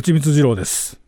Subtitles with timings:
[0.00, 0.98] 蜂蜜二郎です。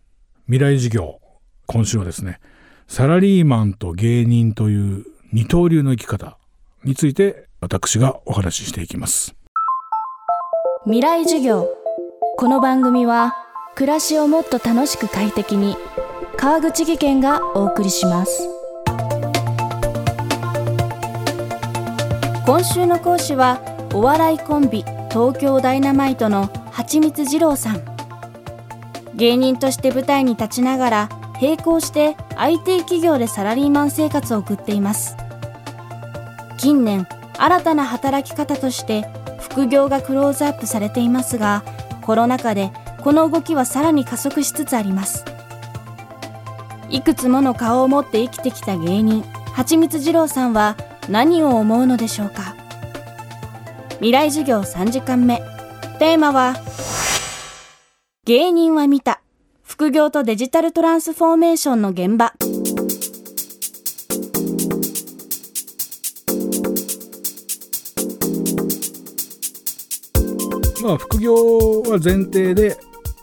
[0.44, 1.18] 未来事業
[1.66, 2.40] 今週はですね
[2.86, 6.36] サラリーマンと芸人という二刀流の生き方
[6.84, 9.34] について私がお話ししていきます。
[10.84, 11.70] 未来授業。
[12.36, 13.34] この番組は
[13.76, 15.78] 暮らしをもっと楽しく快適に
[16.36, 18.46] 川口義賢がお送りします。
[22.44, 23.58] 今週の講師は
[23.94, 27.91] お笑いコンビ東京ダイナマイトの蜂蜜二郎さん。
[29.14, 31.08] 芸人として舞台に立ちながら
[31.40, 35.16] 並行して IT 企業でサラリーマン生活を送っています。
[36.56, 39.04] 近年新たな働き方として
[39.40, 41.64] 副業がクローズアップされていますが
[42.02, 42.70] コロナ禍で
[43.02, 45.24] この動きはさらに加速しつつあります。
[46.88, 49.22] いくつもの顔を持って生きてきた芸人
[49.54, 50.76] 蜂蜜二郎さんは
[51.08, 52.54] 何を思うのでしょうか。
[53.94, 55.42] 未来授業3時間目。
[55.98, 56.54] テーマは
[58.24, 59.20] 芸人は見た。
[59.64, 62.32] 副業とデジタルトランスフォーメーションの現場。
[70.84, 71.34] まあ副業
[71.82, 72.78] は前提で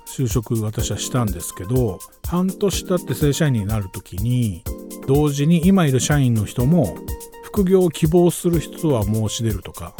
[0.06, 4.66] 就職私はしたんですけど半年経って正社員になる時に
[5.08, 6.98] 同時に今いる社員の人も
[7.44, 9.96] 副業を希望する人は申し出るとか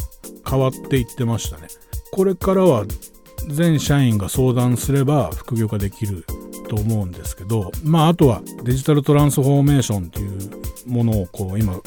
[0.46, 1.68] 変わっていってましたね。
[2.12, 2.84] これからは
[3.48, 6.24] 全社員が相談すれば副業ができる
[6.68, 10.50] と思うんですけどまああとはデジタルトランスフォーメーションっていう
[10.86, 11.80] ものをこう今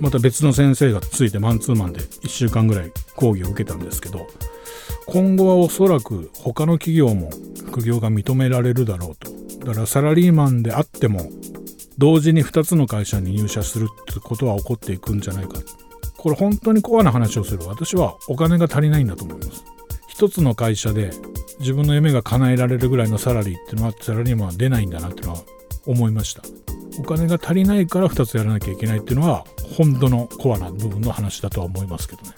[0.00, 4.26] また別の先生がついてマンツーマンで1週間ぐらい講義を受けたんですけど
[5.06, 7.30] 今後はおそらく他の企業も
[7.66, 9.30] 副業が認められるだろうと。
[9.64, 11.30] だからサラリーマンであっても
[11.96, 15.60] 同時に2つの会社に入社するってことは起こっていくんじゃないか。
[16.16, 17.66] これ本当にコアな話をする。
[17.66, 19.64] 私はお金が足りないんだと思います。
[20.18, 21.12] 一つの会社で
[21.60, 25.42] 自分の夢が叶えられるぐらいのサラリーっていうのはサラリーマンは出ないんだなっていうのは
[25.86, 26.42] 思いました。
[26.98, 29.44] お金が足りないから2つやらなきゃいけないっていうのは
[29.76, 32.30] 本当のコアな部分の話だとは思いますけどね。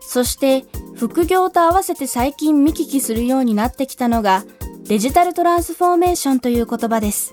[0.00, 0.64] そして
[0.96, 4.44] 副業と合わせて最近見聞きするようになってきたのが
[4.88, 7.32] デジタルトランスフォーメーションという言葉です。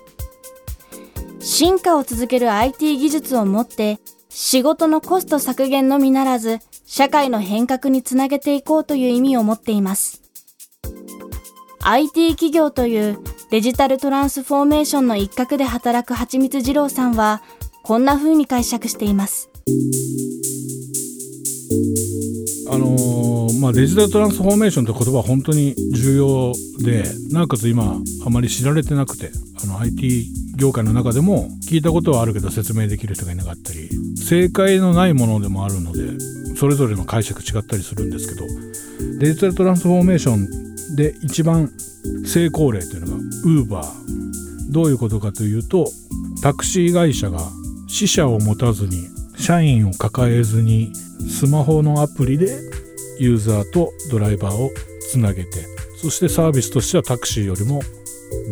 [1.40, 6.60] 進化を続ける IT 技術をもって仕事のコスト削減のみならず
[6.90, 10.22] 社会の変革につなげていこうという意味を持っています。
[11.80, 13.18] IT 企業という
[13.50, 17.42] デジタルトランスフォーメーションの一角で働く蜂蜜二郎さんは
[17.82, 19.50] こんな風に解釈しています。
[22.70, 29.30] あのー、まあ、デジタルトランスフォーメーションって言葉は本当に重要でなおかつ今あまり知られてなくて
[29.62, 30.26] あの IT
[30.56, 38.44] 業界の中でも聞いたことはあるけど説明できる人がいなかったり正解のないものでもあるのでそれぞれの解釈違ったりするんですけど
[39.20, 41.70] デジタルトランスフォーメーションで一番
[42.26, 45.86] 成功例というのが Uber どういうことかというと
[46.42, 47.38] タクシー会社が
[47.86, 50.92] 死者を持たずに社員を抱えずに
[51.30, 52.58] スマホのアプリで
[53.20, 54.70] ユーザーとドライバーを
[55.12, 55.64] つなげて
[55.96, 57.82] そしてサービスとしてはタクシーよりも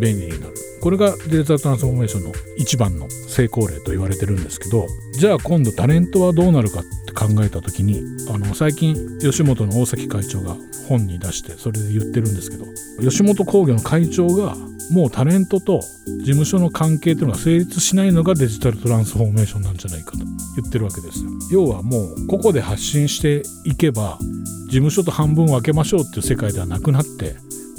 [0.01, 0.66] 便利になる。
[0.81, 10.57] これがデジタルトランスフォーメーションの一番の成功例と言われてるんですけどじゃあ今度タレントはどうなるかって考えた時にあの最近吉本の大崎会長が
[10.89, 12.67] 本に出してそれで言ってるんですけど
[13.01, 14.55] 吉本興業の会長が
[14.91, 21.31] もうタレントと事務所の関係というのが成立しないのがデジタルトランスフォーメーションなんじゃないかと言ってるわけですよ。
[21.51, 24.19] 要はもう個々で発信していけば
[24.67, 27.37] 事務所と半分分けましょうっていう世界ではなくなって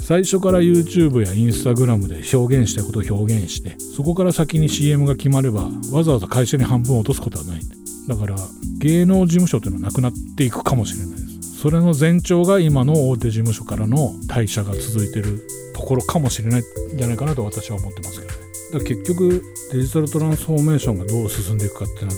[0.08, 7.60] 最初から YouTube や Instagram で表現したことを表現してそこから先に CM が決まればわざわざ会社に半分落とすことはない。
[8.08, 8.34] だから
[8.78, 11.58] 芸能事務所というのはなくなっていくかもしれないです。
[11.60, 16.64] それの前兆が今の大手事務所からの退社が続いてるところかもしれないん
[16.96, 18.38] じゃないかなと私は思ってますけどね。
[18.72, 19.42] だから結局
[19.74, 22.16] デジタルトランスフォーメーションがどう進んでいくかってなる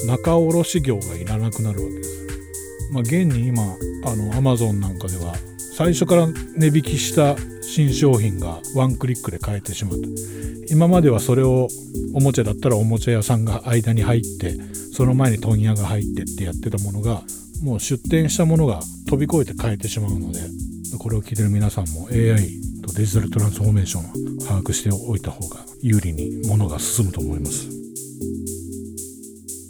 [0.00, 2.26] と仲卸業がいらなくなるわけです。
[2.90, 5.34] まあ現に今あの Amazon なんかでは
[5.76, 6.26] 最初から
[6.56, 9.98] 値引きした新商品がワンクリックで買えてしまう
[10.70, 11.68] 今まではそれを
[12.14, 14.54] おもちゃだったらおもちゃ屋さんが間に入って
[14.94, 17.20] その前に問屋が入ってってやってたものが
[17.62, 20.40] もう出店したものが飛び越えて買えてしまうので
[20.98, 22.48] これを聞いてる皆さんも AI
[22.80, 27.68] とデジタルトランスフォーメーションを把握しておいた方が有利に物が進むと思います。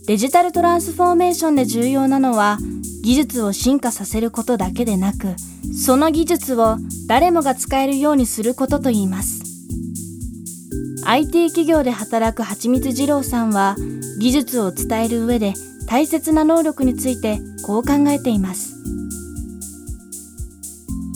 [0.06, 2.58] デジタルトランスフォーメーションで重要なのは
[3.06, 5.36] 技術を進化させることだけでなく
[5.72, 6.76] その技術を
[7.06, 9.44] 誰もが使えるようにすることといいます。
[11.04, 13.76] IT 企業で働く蜂蜜二郎さんは
[14.18, 15.54] 技術を伝える上で
[15.86, 18.74] 大切な能力についてこう考えています。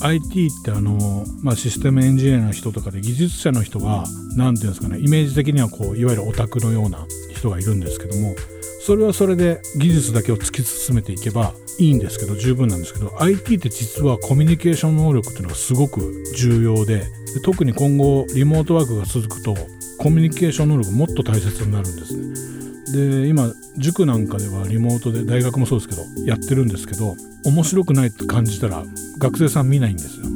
[0.02, 4.04] IT ってあの、まあ、システムエンジニアの人とかで技術者の人は
[4.36, 7.04] 何ていうんですかねイメージ的にはこういわゆるオタクのような
[7.34, 8.34] 人がいるんですけども
[8.80, 17.04] それはそれで技術だけを突き進めていけばいいんですけど十分なんですけど IT って実はコミュニケーション能力っていうのがすごく重要で
[17.44, 19.54] 特に今後リモートワークが続くと
[19.98, 23.20] コミュニケーション能力もっと大切になるんですね。
[23.20, 28.82] で今塾なんかではリモートで大学もそうですけどやってるんですけど面白くないって感じたら
[29.18, 30.26] 学生さん見ないんですよ。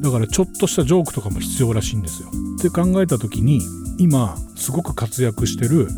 [0.00, 2.28] だからちょっとしたジョークとかも必要らしいんですよ。
[2.58, 3.60] って考えた時に
[3.98, 5.88] 今すごく活躍してる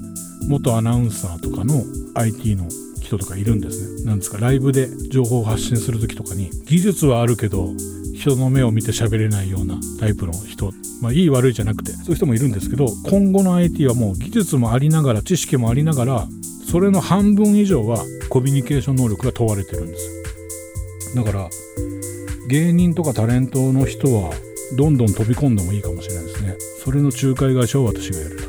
[0.49, 1.83] 元アナウンサーとかの
[2.15, 2.69] IT の
[3.01, 4.05] 人とかいるんですね。
[4.05, 7.73] なんですか、ライブで情報を発信する時とかに、技術はあるけど、
[8.15, 16.29] 人の目を見て喋れないようなタイプの人、まあいい悪いじゃなくて、そういう人もいるんですけど、今後の IT はもう技術もありながら、知識もありながら、
[16.69, 21.15] それの半分以上はコミュニケーション能力が問われてるんです。
[21.15, 21.49] だから、
[22.49, 24.33] 芸人とかタレントの人は、
[24.75, 26.57] どんどん飛び込んでもいいかもしれないですね。
[26.83, 28.43] それの仲介会社を私がやると。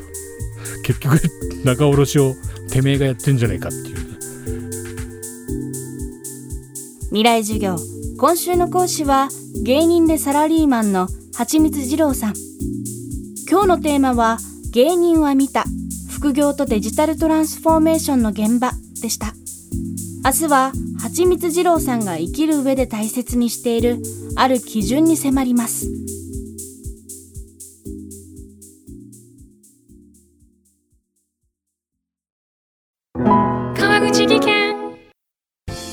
[0.84, 1.20] 結局、
[1.64, 2.36] 仲卸を
[2.72, 3.98] てめえがやってんじゃねえかっていう。
[7.10, 7.78] 未来授業
[8.18, 9.30] 今週の講師は
[9.64, 12.34] 芸人でサラリーマンの蜂蜜二郎さん
[13.50, 14.40] 今日のテーマは
[14.72, 15.64] 芸人は見た
[16.10, 18.72] 副業とデジタルトランスフォーメーションの現場
[19.02, 19.34] でした
[20.26, 23.98] 明日は蜂蜜二郎さんが生きる上で大切にしている
[24.36, 25.88] ある基準に迫ります。
[33.16, 34.76] 川口技研。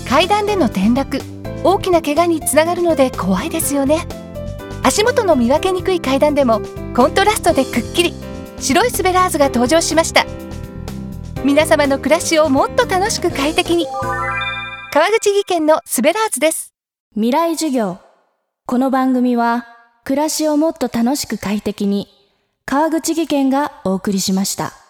[0.08, 1.20] 階段での転落。
[1.62, 4.06] 大きな怪我につながるので怖いですよね。
[4.82, 6.60] 足元の見分けにくい階段でも
[6.94, 8.14] コントラストでくっきり。
[8.60, 10.24] 白いスベラーズが登場しました。
[11.44, 13.86] 皆様の暮らしをもっと楽しく快適に
[14.94, 16.72] 川口技研のスベラーズです
[17.14, 17.98] 未来授業
[18.64, 19.66] この番組は
[20.04, 22.06] 暮らしをもっと楽しく快適に
[22.64, 24.83] 川口技研がお送りしました。